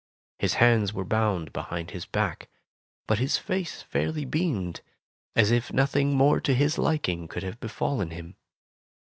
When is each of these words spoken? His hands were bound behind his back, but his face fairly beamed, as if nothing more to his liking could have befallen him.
His 0.39 0.55
hands 0.55 0.93
were 0.93 1.05
bound 1.05 1.53
behind 1.53 1.91
his 1.91 2.07
back, 2.07 2.49
but 3.05 3.19
his 3.19 3.37
face 3.37 3.83
fairly 3.83 4.25
beamed, 4.25 4.81
as 5.35 5.51
if 5.51 5.71
nothing 5.71 6.15
more 6.15 6.41
to 6.41 6.55
his 6.55 6.79
liking 6.79 7.27
could 7.27 7.43
have 7.43 7.59
befallen 7.59 8.09
him. 8.09 8.35